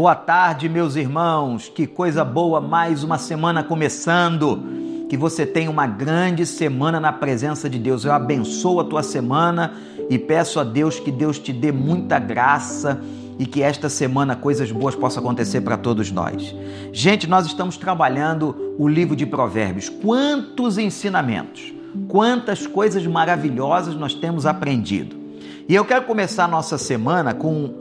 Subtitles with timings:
[0.00, 1.68] Boa tarde, meus irmãos.
[1.68, 4.58] Que coisa boa, mais uma semana começando.
[5.10, 8.06] Que você tenha uma grande semana na presença de Deus.
[8.06, 9.74] Eu abençoo a tua semana
[10.08, 12.98] e peço a Deus que Deus te dê muita graça
[13.38, 16.54] e que esta semana coisas boas possam acontecer para todos nós.
[16.94, 19.90] Gente, nós estamos trabalhando o livro de Provérbios.
[19.90, 21.74] Quantos ensinamentos,
[22.08, 25.20] quantas coisas maravilhosas nós temos aprendido.
[25.68, 27.74] E eu quero começar a nossa semana com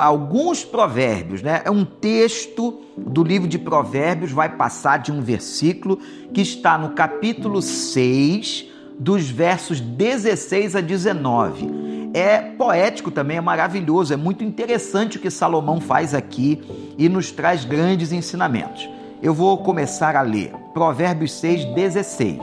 [0.00, 1.62] alguns provérbios, né?
[1.64, 5.98] É um texto do livro de Provérbios, vai passar de um versículo
[6.32, 8.66] que está no capítulo 6,
[8.98, 12.10] dos versos 16 a 19.
[12.12, 16.62] É poético também, é maravilhoso, é muito interessante o que Salomão faz aqui
[16.98, 18.88] e nos traz grandes ensinamentos.
[19.22, 20.52] Eu vou começar a ler.
[20.74, 22.38] Provérbios 6, 16.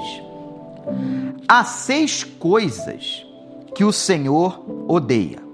[1.48, 3.26] Há seis coisas
[3.76, 5.47] que o Senhor odeia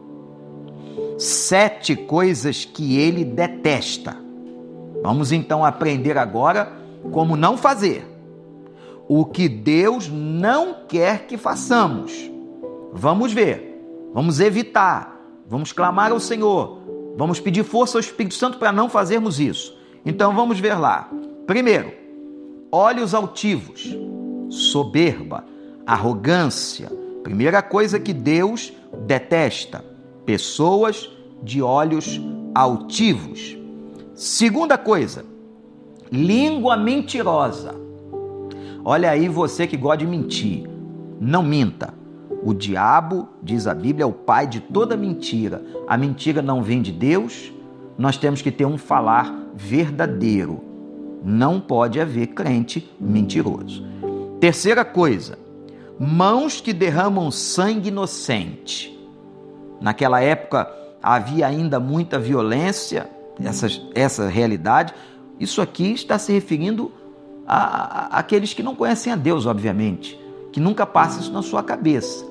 [1.17, 4.17] sete coisas que ele detesta.
[5.01, 6.71] Vamos então aprender agora
[7.11, 8.07] como não fazer.
[9.07, 12.31] O que Deus não quer que façamos.
[12.93, 13.81] Vamos ver,
[14.13, 16.79] vamos evitar, vamos clamar ao Senhor,
[17.17, 19.77] vamos pedir força ao Espírito Santo para não fazermos isso.
[20.05, 21.09] Então vamos ver lá.
[21.45, 21.91] Primeiro,
[22.71, 23.97] olhos altivos,
[24.49, 25.43] soberba,
[25.85, 26.91] arrogância.
[27.23, 28.71] Primeira coisa que Deus
[29.05, 29.92] detesta
[30.25, 31.09] pessoas
[31.41, 32.19] de olhos
[32.55, 33.57] altivos.
[34.13, 35.25] Segunda coisa,
[36.11, 37.75] língua mentirosa.
[38.85, 40.69] Olha aí você que gosta de mentir.
[41.19, 41.93] Não minta.
[42.43, 45.63] O diabo, diz a Bíblia, é o pai de toda mentira.
[45.87, 47.51] A mentira não vem de Deus.
[47.97, 50.61] Nós temos que ter um falar verdadeiro.
[51.23, 53.85] Não pode haver crente mentiroso.
[54.41, 55.39] Terceira coisa,
[55.97, 58.92] mãos que derramam sangue inocente.
[59.83, 63.09] Naquela época havia ainda muita violência,
[63.43, 64.93] essa, essa realidade.
[65.37, 66.89] Isso aqui está se referindo
[67.45, 67.57] a,
[68.15, 70.17] a, aqueles que não conhecem a Deus, obviamente,
[70.53, 72.25] que nunca passa isso na sua cabeça.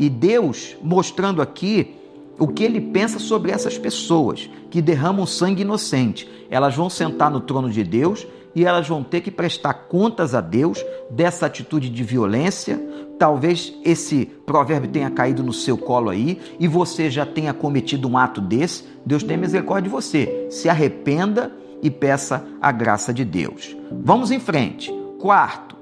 [0.00, 1.94] E Deus mostrando aqui
[2.40, 6.28] o que ele pensa sobre essas pessoas que derramam sangue inocente.
[6.50, 10.40] Elas vão sentar no trono de Deus e elas vão ter que prestar contas a
[10.40, 12.80] Deus dessa atitude de violência.
[13.18, 18.16] Talvez esse provérbio tenha caído no seu colo aí e você já tenha cometido um
[18.16, 18.84] ato desse.
[19.04, 20.46] Deus tem misericórdia de você.
[20.50, 21.52] Se arrependa
[21.82, 23.76] e peça a graça de Deus.
[24.02, 24.90] Vamos em frente.
[25.20, 25.76] Quarto,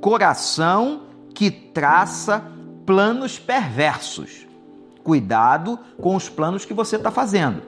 [0.00, 1.02] coração
[1.34, 2.42] que traça
[2.86, 4.46] planos perversos.
[5.02, 7.60] Cuidado com os planos que você está fazendo.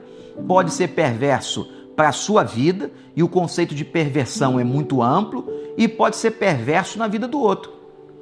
[0.47, 5.51] Pode ser perverso para a sua vida, e o conceito de perversão é muito amplo
[5.75, 7.73] e pode ser perverso na vida do outro.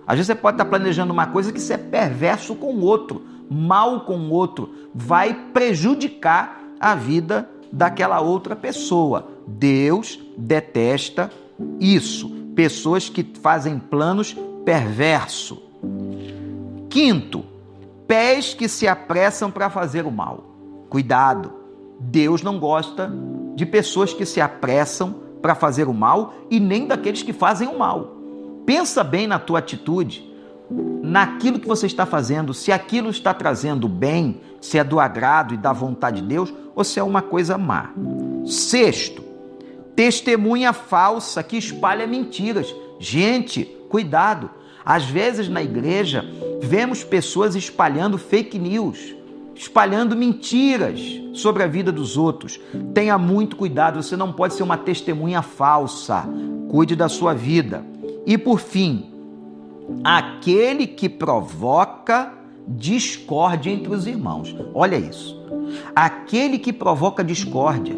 [0.07, 3.21] Às vezes você pode estar planejando uma coisa que você é perverso com o outro,
[3.51, 9.27] mal com o outro, vai prejudicar a vida daquela outra pessoa.
[9.45, 11.29] Deus detesta
[11.77, 15.59] isso, pessoas que fazem planos perversos.
[16.89, 17.43] Quinto,
[18.07, 20.45] pés que se apressam para fazer o mal.
[20.89, 21.51] Cuidado,
[21.99, 23.11] Deus não gosta
[23.55, 27.79] de pessoas que se apressam para fazer o mal e nem daqueles que fazem o
[27.79, 28.17] mal.
[28.65, 30.29] Pensa bem na tua atitude,
[31.01, 35.57] naquilo que você está fazendo, se aquilo está trazendo bem, se é do agrado e
[35.57, 37.91] da vontade de Deus ou se é uma coisa má.
[38.45, 39.23] Sexto,
[39.95, 42.75] testemunha falsa que espalha mentiras.
[42.99, 44.49] Gente, cuidado.
[44.83, 46.25] Às vezes na igreja
[46.61, 49.14] vemos pessoas espalhando fake news
[49.55, 50.99] espalhando mentiras
[51.33, 52.59] sobre a vida dos outros.
[52.93, 56.25] Tenha muito cuidado, você não pode ser uma testemunha falsa.
[56.69, 57.85] Cuide da sua vida.
[58.25, 59.05] E por fim,
[60.03, 62.33] aquele que provoca
[62.67, 64.55] discórdia entre os irmãos.
[64.73, 65.39] Olha isso.
[65.95, 67.95] Aquele que provoca discórdia,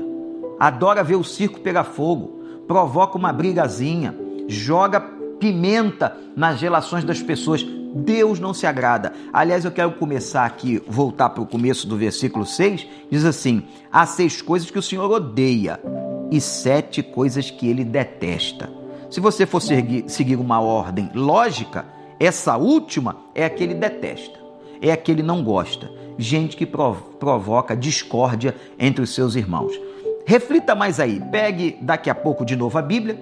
[0.60, 4.16] adora ver o circo pegar fogo, provoca uma brigazinha,
[4.48, 7.66] joga pimenta nas relações das pessoas.
[7.96, 9.14] Deus não se agrada.
[9.34, 14.06] Aliás, eu quero começar aqui, voltar para o começo do versículo 6, diz assim: há
[14.06, 15.80] seis coisas que o Senhor odeia
[16.32, 18.70] e sete coisas que ele detesta.
[19.10, 21.86] Se você for seguir, uma ordem lógica,
[22.20, 24.38] essa última é a que ele detesta,
[24.82, 25.90] é a que ele não gosta.
[26.18, 29.80] Gente que provoca discórdia entre os seus irmãos.
[30.26, 33.18] Reflita mais aí, pegue daqui a pouco de novo a Bíblia,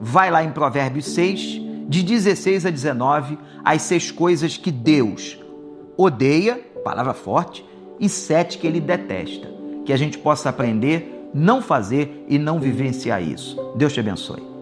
[0.00, 5.38] vai lá em Provérbios 6, de 16 a 19, as seis coisas que Deus
[5.96, 7.64] odeia, palavra forte,
[7.98, 9.48] e sete que ele detesta.
[9.84, 13.56] Que a gente possa aprender, não fazer e não vivenciar isso.
[13.76, 14.55] Deus te abençoe.